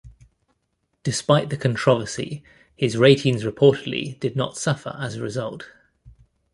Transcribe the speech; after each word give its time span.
Despite 1.03 1.51
the 1.51 1.57
controversy, 1.57 2.43
his 2.75 2.97
ratings 2.97 3.43
reportedly 3.43 4.19
did 4.19 4.35
not 4.35 4.57
suffer 4.57 4.95
as 4.97 5.15
a 5.17 5.21
result. 5.21 5.67